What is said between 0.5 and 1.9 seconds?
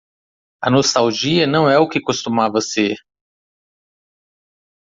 A nostalgia não é o